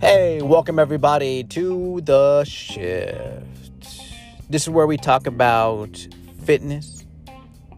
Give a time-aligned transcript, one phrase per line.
[0.00, 4.02] Hey, welcome everybody to the shift.
[4.50, 6.06] This is where we talk about
[6.44, 7.06] fitness,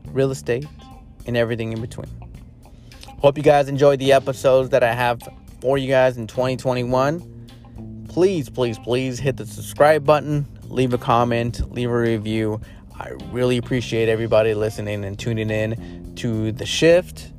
[0.07, 0.67] real estate,
[1.27, 2.09] and everything in between.
[3.21, 5.23] Hope you guys enjoyed the episodes that I have
[5.61, 8.07] for you guys in 2021.
[8.09, 12.61] Please, please, please hit the subscribe button, leave a comment, leave a review.
[12.99, 17.33] I really appreciate everybody listening and tuning in to the shift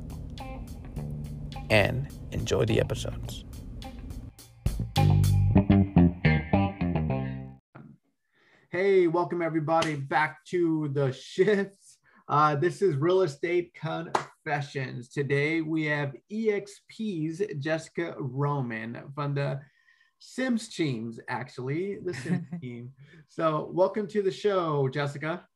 [1.72, 3.44] and enjoy the episodes.
[8.70, 11.96] Hey, welcome everybody back to the shifts.
[12.28, 15.08] Uh, this is Real Estate Confessions.
[15.08, 19.58] Today we have EXP's Jessica Roman from the
[20.18, 22.92] Sims teams, actually, the Sims team.
[23.28, 25.46] So, welcome to the show, Jessica.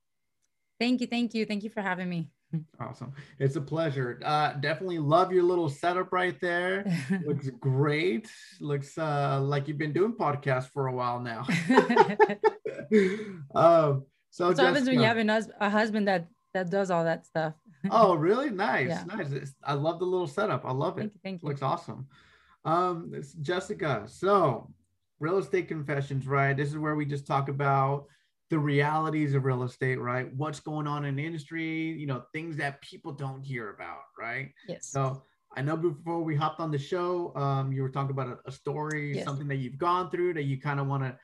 [0.80, 2.30] Thank you, thank you, thank you for having me.
[2.80, 3.12] Awesome.
[3.38, 4.20] It's a pleasure.
[4.24, 6.84] Uh, definitely love your little setup right there.
[7.27, 8.30] Looks great.
[8.60, 11.45] Looks uh, like you've been doing podcasts for a while now.
[13.54, 17.54] um, so what happens when you have a husband that that does all that stuff.
[17.90, 18.51] oh, really?
[18.51, 19.04] Nice, yeah.
[19.04, 19.30] nice.
[19.32, 20.65] It's, I love the little setup.
[20.65, 21.01] I love it.
[21.01, 21.20] Thank you.
[21.23, 21.48] Thank you.
[21.48, 22.07] Looks awesome.
[22.65, 24.04] Um, Jessica.
[24.07, 24.73] So,
[25.20, 26.57] real estate confessions, right?
[26.57, 28.07] This is where we just talk about
[28.50, 30.32] the realities of real estate, right?
[30.34, 34.52] What's going on in the industry, you know, things that people don't hear about, right?
[34.68, 34.88] Yes.
[34.88, 35.22] So
[35.56, 38.52] I know before we hopped on the show, um, you were talking about a, a
[38.52, 39.24] story, yes.
[39.24, 41.16] something that you've gone through that you kind of want to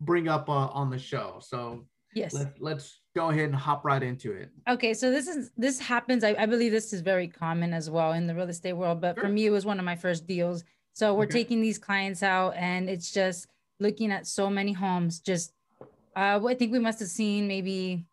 [0.00, 1.38] bring up uh, on the show.
[1.42, 4.50] So yes, let, let's go ahead and hop right into it.
[4.68, 6.24] Okay, so this is this happens.
[6.24, 9.16] I, I believe this is very common as well in the real estate world, but
[9.16, 9.24] sure.
[9.24, 10.64] for me, it was one of my first deals.
[10.92, 11.40] So we're okay.
[11.40, 13.48] taking these clients out, and it's just
[13.80, 15.52] looking at so many homes, just
[16.16, 18.06] uh, I think we must have seen maybe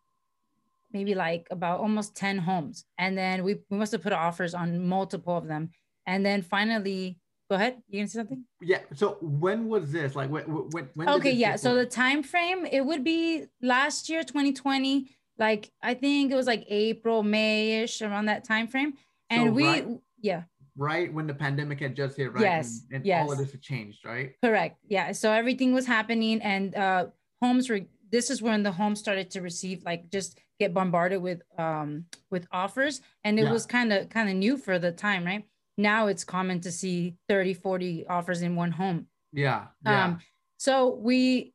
[0.92, 2.84] maybe like about almost 10 homes.
[2.96, 5.70] And then we, we must have put offers on multiple of them.
[6.06, 7.82] And then finally go ahead.
[7.88, 8.44] You gonna say something?
[8.60, 8.80] Yeah.
[8.94, 10.14] So when was this?
[10.14, 11.56] Like when, when, when okay yeah.
[11.56, 16.46] so the time frame it would be last year 2020 like i think it was
[16.46, 18.94] like april may-ish around that time frame.
[19.30, 19.86] And so we right,
[20.20, 20.42] yeah.
[20.76, 22.42] right when the pandemic had just hit right?
[22.42, 23.22] Yes and, and yes.
[23.22, 24.32] all of this had changed right?
[24.42, 24.78] Correct.
[24.88, 25.12] Yeah.
[25.12, 27.06] So everything was happening and uh
[27.40, 31.42] homes were this is when the home started to receive like just get bombarded with
[31.58, 33.52] um with offers and it yeah.
[33.52, 35.44] was kind of kind of new for the time right
[35.76, 40.04] now it's common to see 30 40 offers in one home yeah, yeah.
[40.04, 40.18] um
[40.56, 41.52] so we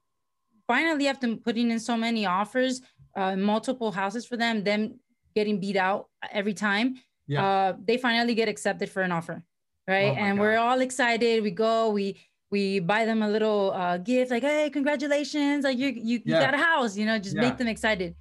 [0.68, 2.82] finally after putting in so many offers
[3.16, 5.00] uh multiple houses for them them
[5.36, 6.96] getting beat out every time
[7.28, 7.46] yeah.
[7.46, 9.44] uh they finally get accepted for an offer
[9.88, 10.42] right oh and God.
[10.42, 12.16] we're all excited we go we
[12.53, 16.40] we buy them a little uh, gift like hey congratulations like you you, yeah.
[16.40, 17.41] you got a house you know just yeah.
[17.41, 18.16] make them excited.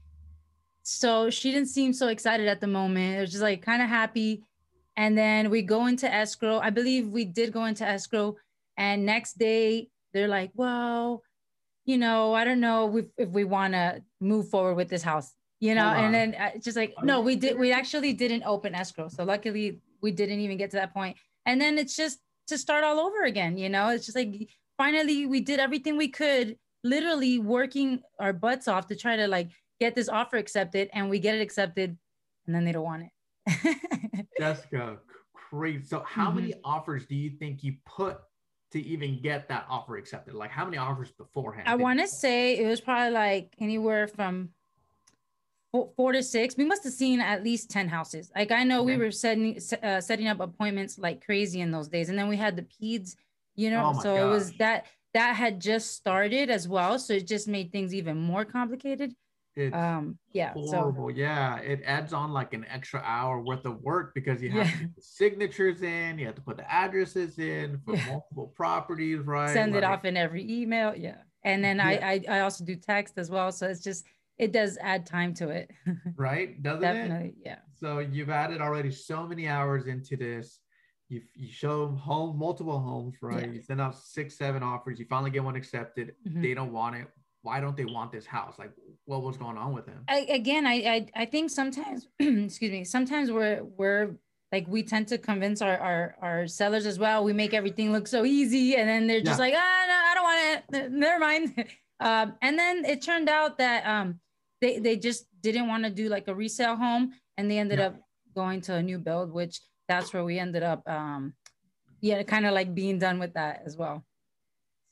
[0.84, 3.18] So she didn't seem so excited at the moment.
[3.18, 4.42] It was just like kind of happy.
[4.96, 6.58] And then we go into escrow.
[6.58, 8.36] I believe we did go into escrow
[8.76, 11.22] and next day they're like well
[11.84, 15.34] you know i don't know if, if we want to move forward with this house
[15.62, 15.90] you know?
[15.90, 19.06] And then uh, just like no we did we actually didn't open escrow.
[19.06, 21.16] So luckily we didn't even get to that point.
[21.46, 22.18] And then it's just
[22.52, 23.56] to start all over again.
[23.56, 24.48] You know, it's just like
[24.78, 29.50] finally we did everything we could, literally working our butts off to try to like
[29.80, 31.96] get this offer accepted, and we get it accepted,
[32.46, 34.26] and then they don't want it.
[34.38, 34.98] Jessica,
[35.50, 35.88] great.
[35.88, 36.36] So, how mm-hmm.
[36.36, 38.18] many offers do you think you put
[38.72, 40.34] to even get that offer accepted?
[40.34, 41.68] Like, how many offers beforehand?
[41.68, 44.50] I want to say it was probably like anywhere from
[45.72, 46.56] four, to six.
[46.56, 48.30] We must have seen at least 10 houses.
[48.36, 48.96] Like I know okay.
[48.96, 52.08] we were setting uh, setting up appointments like crazy in those days.
[52.08, 53.16] And then we had the PEADs,
[53.56, 54.22] you know, oh so gosh.
[54.22, 56.98] it was that that had just started as well.
[56.98, 59.14] So it just made things even more complicated.
[59.54, 61.08] It's um yeah horrible.
[61.10, 61.14] So.
[61.14, 64.72] Yeah, it adds on like an extra hour worth of work because you have yeah.
[64.72, 68.06] to put the signatures in, you have to put the addresses in for yeah.
[68.08, 69.52] multiple properties, right?
[69.52, 70.94] Send like, it off in every email.
[70.94, 71.16] Yeah.
[71.44, 71.86] And then yeah.
[71.86, 73.52] I, I I also do text as well.
[73.52, 74.04] So it's just
[74.42, 75.70] it does add time to it.
[76.16, 76.60] right?
[76.60, 77.34] Doesn't Definitely, it?
[77.44, 77.58] yeah.
[77.78, 80.58] So you've added already so many hours into this.
[81.08, 83.46] You, you show home multiple homes, right?
[83.46, 83.52] Yeah.
[83.52, 84.98] You send out six, seven offers.
[84.98, 86.14] You finally get one accepted.
[86.26, 86.42] Mm-hmm.
[86.42, 87.06] They don't want it.
[87.42, 88.56] Why don't they want this house?
[88.58, 88.72] Like,
[89.04, 90.04] what was going on with them?
[90.08, 94.16] I, again, I, I I think sometimes, excuse me, sometimes we're we're
[94.52, 97.24] like we tend to convince our, our our sellers as well.
[97.24, 99.44] We make everything look so easy, and then they're just yeah.
[99.46, 100.92] like, ah, no, I don't want it.
[100.92, 101.68] Never mind.
[102.02, 104.18] Um, and then it turned out that um,
[104.62, 107.86] they they just didn't want to do like a resale home and they ended yeah.
[107.86, 107.96] up
[108.34, 111.34] going to a new build which that's where we ended up um
[112.00, 114.02] yeah kind of like being done with that as well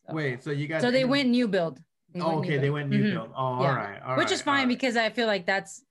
[0.07, 1.81] so, wait so you guys so they went new build
[2.13, 2.63] they oh, okay build.
[2.63, 3.15] they went new mm-hmm.
[3.15, 3.69] build oh yeah.
[3.69, 5.85] all right all which right, is fine because i feel like that's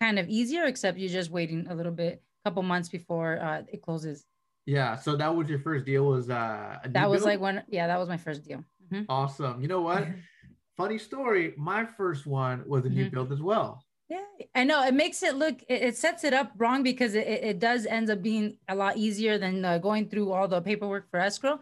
[0.00, 3.62] kind of easier except you're just waiting a little bit a couple months before uh,
[3.68, 4.24] it closes
[4.66, 4.96] Yeah.
[4.96, 6.04] So that was your first deal.
[6.06, 7.30] Was uh that was build?
[7.32, 7.62] like one?
[7.68, 8.64] Yeah, that was my first deal.
[8.90, 9.04] Mm-hmm.
[9.08, 9.60] Awesome.
[9.60, 10.08] You know what?
[10.76, 11.54] Funny story.
[11.56, 13.14] My first one was a new mm-hmm.
[13.14, 13.84] build as well.
[14.08, 14.24] Yeah,
[14.54, 14.84] I know.
[14.84, 18.10] It makes it look, it, it sets it up wrong because it, it does ends
[18.10, 21.58] up being a lot easier than uh, going through all the paperwork for escrow.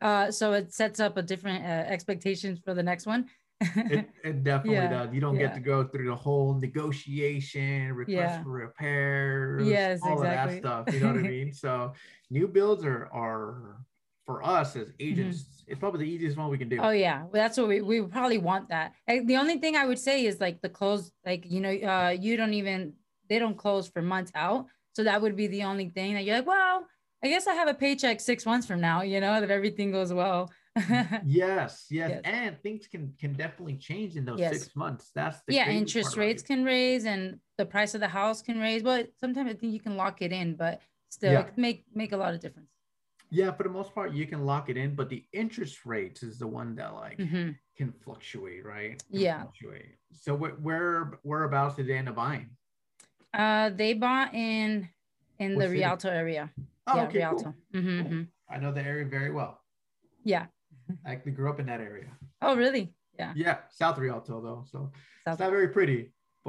[0.00, 3.26] Uh, so it sets up a different uh, expectations for the next one.
[3.60, 4.90] it, it, definitely yeah.
[4.90, 5.14] does.
[5.14, 5.46] You don't yeah.
[5.46, 8.42] get to go through the whole negotiation, request yeah.
[8.42, 10.58] for repairs, yes, all exactly.
[10.58, 10.94] of that stuff.
[10.94, 11.52] You know what I mean?
[11.52, 11.94] So
[12.30, 13.78] new builds are are
[14.26, 15.72] for us as agents, mm-hmm.
[15.72, 16.78] it's probably the easiest one we can do.
[16.80, 18.92] Oh yeah, well, that's what we we probably want that.
[19.06, 22.36] The only thing I would say is like the close, like you know, uh, you
[22.36, 22.94] don't even
[23.28, 26.36] they don't close for months out, so that would be the only thing that you're
[26.36, 26.86] like, well,
[27.24, 30.12] I guess I have a paycheck six months from now, you know, that everything goes
[30.12, 30.50] well.
[30.76, 34.52] yes, yes, yes, and things can can definitely change in those yes.
[34.52, 35.10] six months.
[35.14, 38.82] That's the yeah, interest rates can raise and the price of the house can raise,
[38.82, 41.46] but sometimes I think you can lock it in, but still, yeah.
[41.56, 42.75] make make a lot of difference.
[43.36, 46.38] Yeah, for the most part, you can lock it in, but the interest rates is
[46.38, 47.50] the one that like mm-hmm.
[47.76, 48.98] can fluctuate, right?
[49.10, 49.42] Can yeah.
[49.42, 49.96] Fluctuate.
[50.14, 52.48] So wh- where whereabouts did they end up buying?
[53.34, 54.88] Uh, they bought in
[55.38, 55.80] in what the city?
[55.80, 56.50] Rialto area.
[56.86, 57.42] Oh, yeah, okay, Rialto.
[57.44, 57.54] Cool.
[57.74, 58.10] Mm-hmm, cool.
[58.10, 58.22] Mm-hmm.
[58.54, 59.60] I know the area very well.
[60.24, 60.46] Yeah.
[61.04, 62.16] I actually grew up in that area.
[62.40, 62.94] Oh, really?
[63.18, 63.34] Yeah.
[63.36, 64.92] Yeah, South Rialto though, so
[65.26, 66.12] South it's not very pretty.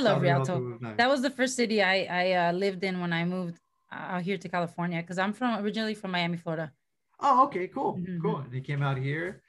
[0.00, 0.52] love South Rialto.
[0.52, 0.96] Rialto was nice.
[0.98, 3.58] That was the first city I I uh, lived in when I moved
[3.90, 6.72] out here to California because I'm from originally from Miami, Florida.
[7.20, 8.20] Oh, okay, cool, mm-hmm.
[8.20, 8.38] cool.
[8.38, 9.42] And you came out here.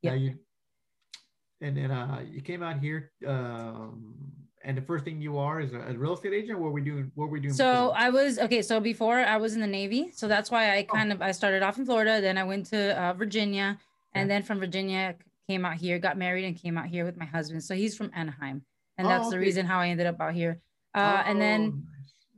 [0.00, 0.14] Yeah.
[0.14, 0.34] You,
[1.60, 3.12] and then uh, you came out here.
[3.26, 4.14] Um,
[4.64, 6.58] and the first thing you are is a, real estate agent.
[6.58, 7.10] What were we doing?
[7.14, 7.54] What were we doing?
[7.54, 7.98] So before?
[7.98, 8.62] I was okay.
[8.62, 10.94] So before I was in the Navy, so that's why I oh.
[10.94, 11.16] kind oh.
[11.16, 12.20] of I started off in Florida.
[12.20, 13.78] Then I went to uh, Virginia,
[14.14, 15.16] and then from Virginia
[15.48, 17.64] came out here, got married, and came out here with my husband.
[17.64, 18.62] So he's from Anaheim,
[18.98, 19.36] and oh, that's okay.
[19.36, 20.60] the reason how I ended up out here.
[20.94, 21.86] Uh, oh, and then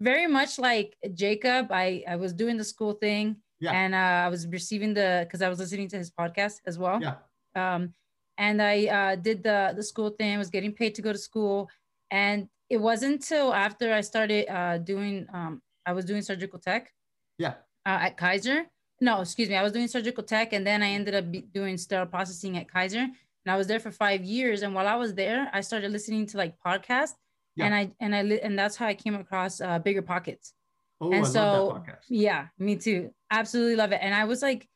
[0.05, 3.73] very much like Jacob, I, I was doing the school thing yeah.
[3.73, 7.01] and uh, I was receiving the, because I was listening to his podcast as well.
[7.01, 7.17] Yeah.
[7.57, 7.95] Um,
[8.37, 11.19] and I uh, did the, the school thing, I was getting paid to go to
[11.19, 11.71] school.
[12.11, 16.93] And it wasn't until after I started uh, doing, um, I was doing surgical tech.
[17.39, 17.55] Yeah.
[17.87, 18.67] Uh, at Kaiser.
[19.01, 19.57] No, excuse me.
[19.57, 23.07] I was doing surgical tech and then I ended up doing sterile processing at Kaiser.
[23.45, 24.63] And I was there for five years.
[24.63, 27.15] And while I was there, I started listening to like podcasts
[27.57, 27.67] yeah.
[27.67, 30.53] and I and I and that's how I came across uh, BiggerPockets.
[31.01, 33.11] Oh, and I so yeah, me too.
[33.31, 34.01] Absolutely love it.
[34.03, 34.69] And I was like,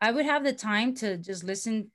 [0.00, 1.90] I would have the time to just listen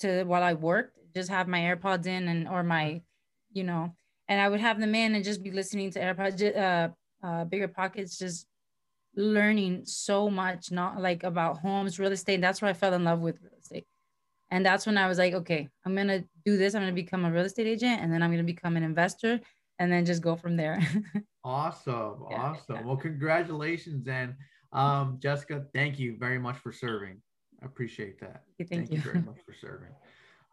[0.00, 3.02] to while I worked, just have my AirPods in and or my,
[3.52, 3.94] you know,
[4.28, 6.88] and I would have them in and just be listening to AirPods, uh,
[7.26, 8.46] uh, BiggerPockets, just
[9.16, 12.40] learning so much, not like about homes, real estate.
[12.40, 13.86] That's where I fell in love with real estate.
[14.50, 16.74] And that's when I was like, okay, I'm gonna do this.
[16.74, 19.40] I'm gonna become a real estate agent, and then I'm gonna become an investor,
[19.78, 20.80] and then just go from there.
[21.44, 22.24] awesome.
[22.30, 22.76] Yeah, awesome.
[22.76, 22.82] Yeah.
[22.82, 24.08] Well, congratulations.
[24.08, 24.34] And
[24.72, 27.20] um, Jessica, thank you very much for serving.
[27.62, 28.44] I appreciate that.
[28.58, 28.96] Thank, thank you.
[28.96, 29.90] you very much for serving.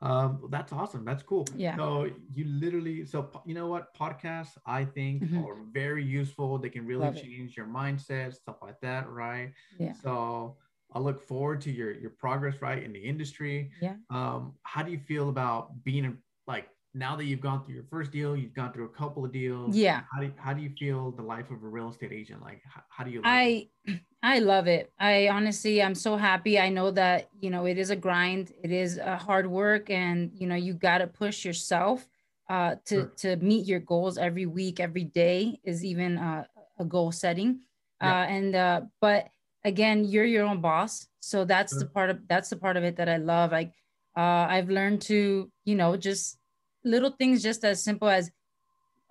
[0.02, 1.06] Um, that's awesome.
[1.06, 1.48] That's cool.
[1.56, 1.76] Yeah.
[1.78, 5.46] So you literally, so you know what, podcasts I think mm-hmm.
[5.46, 6.58] are very useful.
[6.58, 7.58] They can really Love change it.
[7.58, 9.52] your mindset, stuff like that, right?
[9.80, 9.94] Yeah.
[10.04, 10.58] So
[10.94, 13.72] I look forward to your your progress, right, in the industry.
[13.82, 13.96] Yeah.
[14.10, 18.12] Um, how do you feel about being like now that you've gone through your first
[18.12, 19.76] deal, you've gone through a couple of deals.
[19.76, 20.02] Yeah.
[20.14, 22.42] How do you, how do you feel the life of a real estate agent?
[22.42, 23.22] Like, how, how do you?
[23.22, 24.00] Like I it?
[24.24, 24.92] I love it.
[24.98, 26.58] I honestly, I'm so happy.
[26.58, 28.54] I know that you know it is a grind.
[28.64, 32.08] It is a hard work, and you know you got to push yourself
[32.50, 33.12] uh, to sure.
[33.18, 36.46] to meet your goals every week, every day is even uh,
[36.80, 37.60] a goal setting.
[38.02, 38.22] Yeah.
[38.22, 39.28] Uh, and uh, but
[39.66, 41.80] again, you're your own boss, so that's sure.
[41.80, 43.52] the part of that's the part of it that I love.
[43.52, 43.74] Like
[44.16, 46.38] uh, I've learned to you know just
[46.86, 48.32] little things just as simple as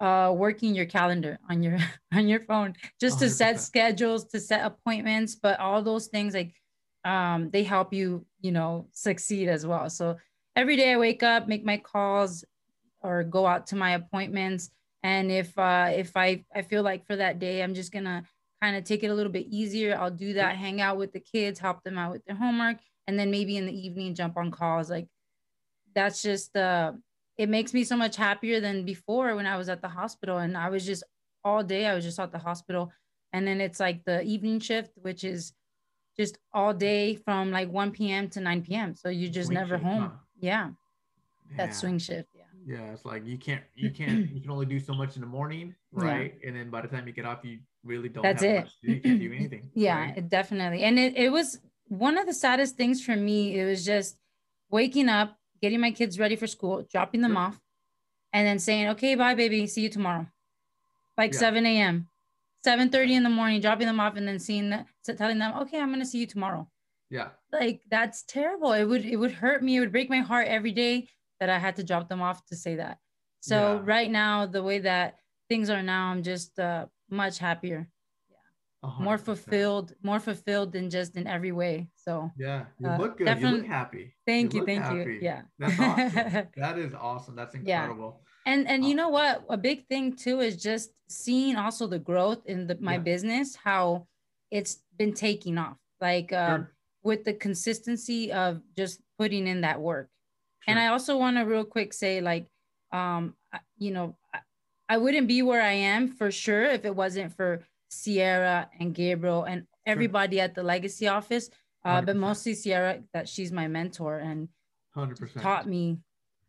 [0.01, 1.79] uh, working your calendar on your
[2.15, 3.31] on your phone just to 100%.
[3.31, 6.55] set schedules to set appointments but all those things like
[7.05, 9.91] um, they help you you know succeed as well.
[9.91, 10.17] So
[10.57, 12.45] every day i wake up make my calls
[13.03, 14.71] or go out to my appointments.
[15.03, 18.25] And if uh, if i i feel like for that day i'm just gonna
[18.63, 21.21] kind of take it a little bit easier i'll do that hang out with the
[21.21, 24.51] kids help them out with their homework and then maybe in the evening jump on
[24.51, 24.91] calls.
[24.91, 25.09] Like
[25.95, 26.93] that's just uh
[27.37, 30.57] it makes me so much happier than before when I was at the hospital and
[30.57, 31.03] I was just
[31.45, 32.93] all day I was just at the hospital
[33.33, 35.53] and then it's like the evening shift which is
[36.17, 38.29] just all day from like 1 p.m.
[38.31, 38.95] to 9 p.m.
[38.95, 40.03] So you're just swing never shift, home.
[40.03, 40.11] Huh?
[40.41, 40.71] Yeah.
[41.51, 41.57] yeah.
[41.57, 42.29] That swing shift.
[42.35, 42.43] Yeah.
[42.67, 42.93] Yeah.
[42.93, 45.75] It's like you can't, you can't, you can only do so much in the morning.
[45.97, 46.35] Right.
[46.41, 46.49] Yeah.
[46.49, 48.69] And then by the time you get off, you really don't That's it.
[48.83, 49.71] you can't do anything.
[49.75, 50.19] yeah, right?
[50.19, 50.83] it definitely.
[50.83, 53.59] And it, it was one of the saddest things for me.
[53.61, 54.17] It was just
[54.71, 57.59] waking up, getting my kids ready for school, dropping them off,
[58.35, 59.67] and then saying, okay, bye, baby.
[59.67, 60.27] See you tomorrow.
[61.17, 61.39] Like yeah.
[61.39, 62.09] 7 a.m.,
[62.67, 65.91] 7:30 in the morning, dropping them off, and then seeing that, telling them, okay, I'm
[65.91, 66.69] gonna see you tomorrow.
[67.09, 67.29] Yeah.
[67.51, 68.73] Like that's terrible.
[68.73, 69.77] It would it would hurt me.
[69.77, 71.09] It would break my heart every day
[71.41, 72.99] that I had to drop them off to say that.
[73.41, 73.81] So yeah.
[73.85, 75.17] right now, the way that
[75.49, 77.89] things are now, I'm just uh, much happier.
[78.85, 78.91] Yeah.
[78.99, 79.01] 100%.
[79.01, 81.89] More fulfilled, more fulfilled than just in every way.
[81.97, 83.41] So yeah, you uh, look good.
[83.41, 84.15] You look happy.
[84.27, 84.97] Thank you, you thank happy.
[84.99, 85.19] you.
[85.23, 85.43] Yeah.
[85.59, 86.49] That's awesome.
[86.57, 87.37] that is awesome.
[87.37, 88.21] That's incredible.
[88.47, 88.53] Yeah.
[88.53, 89.45] And and uh, you know what?
[89.49, 92.99] A big thing too is just seeing also the growth in the, my yeah.
[92.99, 94.07] business, how
[94.51, 95.77] it's been taking off.
[96.01, 96.73] Like um, sure.
[97.03, 100.09] with the consistency of just putting in that work.
[100.61, 100.73] Sure.
[100.73, 102.47] And I also want to real quick say like
[102.93, 103.35] um,
[103.79, 104.17] you know,
[104.89, 109.45] I wouldn't be where I am for sure if it wasn't for Sierra and Gabriel
[109.45, 111.51] and everybody at the legacy office.
[111.85, 114.49] Uh, but mostly Sierra, that she's my mentor and
[114.97, 115.99] 100% taught me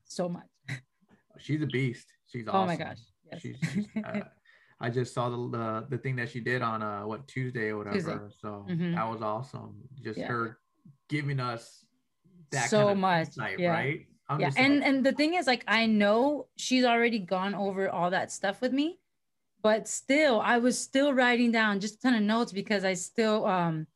[0.05, 0.45] so much.
[1.39, 2.07] She's a beast.
[2.27, 2.61] She's awesome.
[2.61, 2.99] Oh my gosh.
[3.29, 3.41] Yes.
[3.41, 4.21] She's, she's uh,
[4.79, 7.79] I just saw the, the, the thing that she did on uh what Tuesday or
[7.79, 7.97] whatever.
[7.97, 8.17] Tuesday.
[8.39, 8.95] So mm-hmm.
[8.95, 9.75] that was awesome.
[10.01, 10.27] Just yeah.
[10.27, 10.57] her
[11.09, 11.85] giving us
[12.51, 13.71] that so kind of much, insight, yeah.
[13.71, 14.05] right?
[14.27, 17.89] I'm yeah, and like, and the thing is, like, I know she's already gone over
[17.89, 18.97] all that stuff with me,
[19.65, 23.47] but still, I was still writing down just a ton of notes because I still
[23.47, 23.87] um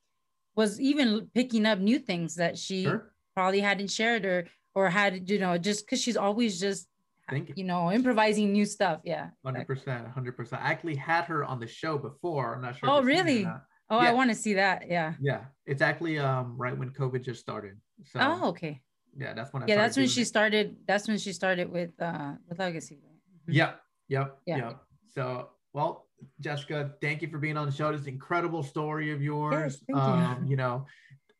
[0.55, 3.13] was even picking up new things that she sure.
[3.35, 6.87] probably hadn't shared or or had you know just because she's always just
[7.29, 7.53] Thank you.
[7.57, 9.01] you know improvising new stuff.
[9.03, 10.63] Yeah, hundred percent, hundred percent.
[10.63, 12.55] I actually had her on the show before.
[12.55, 12.89] I'm not sure.
[12.89, 13.45] Oh, really?
[13.91, 14.09] Oh, yeah.
[14.09, 14.87] I want to see that.
[14.87, 15.13] Yeah.
[15.21, 17.77] Yeah, it's actually um right when COVID just started.
[18.05, 18.19] So.
[18.19, 18.81] Oh, okay
[19.17, 20.25] yeah, that's when I yeah, that's when she it.
[20.25, 20.77] started.
[20.87, 22.95] That's when she started with uh with Legacy.
[22.95, 23.51] Mm-hmm.
[23.51, 24.57] Yep, yep, yeah.
[24.57, 24.79] yep.
[25.13, 25.49] So,
[25.79, 26.07] well,
[26.41, 27.91] Jessica, thank you for being on the show.
[27.95, 29.81] This incredible story of yours.
[29.87, 30.51] Yes, um, you.
[30.51, 30.85] you know,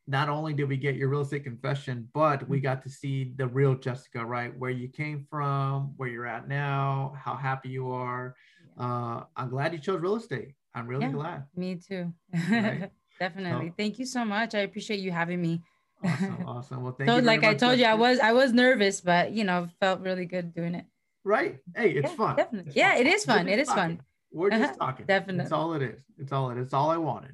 [0.06, 3.46] not only did we get your real estate confession, but we got to see the
[3.46, 4.56] real Jessica, right?
[4.58, 8.34] Where you came from, where you're at now, how happy you are.
[8.78, 10.54] Uh, I'm glad you chose real estate.
[10.74, 11.44] I'm really yeah, glad.
[11.54, 12.12] Me too.
[12.50, 12.90] Right?
[13.20, 13.68] Definitely.
[13.68, 14.54] So, Thank you so much.
[14.54, 15.62] I appreciate you having me.
[16.02, 16.82] Awesome, awesome.
[16.82, 17.22] Well, thank so, you.
[17.22, 20.54] like I told you, I was I was nervous, but you know, felt really good
[20.54, 20.86] doing it.
[21.24, 21.58] Right.
[21.76, 22.36] Hey, it's yeah, fun.
[22.36, 22.68] Definitely.
[22.68, 23.00] It's yeah, fun.
[23.00, 23.48] it is fun.
[23.48, 24.00] It is fun.
[24.32, 24.86] We're just uh-huh.
[24.86, 25.06] talking.
[25.06, 25.44] Definitely.
[25.44, 26.02] It's all it is.
[26.18, 26.66] It's all it is.
[26.66, 27.32] It's all I wanted.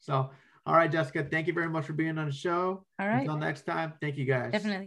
[0.00, 0.30] So,
[0.66, 2.84] all right, Jessica, thank you very much for being on the show.
[2.98, 3.20] All right.
[3.20, 4.52] Until next time, thank you guys.
[4.52, 4.84] Definitely.